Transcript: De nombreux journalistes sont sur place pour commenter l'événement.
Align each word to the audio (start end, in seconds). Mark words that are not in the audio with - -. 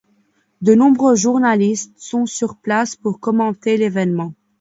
De 0.61 0.73
nombreux 0.73 1.13
journalistes 1.13 1.93
sont 1.99 2.25
sur 2.25 2.55
place 2.55 2.95
pour 2.95 3.19
commenter 3.19 3.77
l'événement. 3.77 4.33